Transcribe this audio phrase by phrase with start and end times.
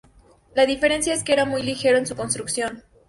[0.55, 2.81] La diferencia es que era muy ligero en su construcción.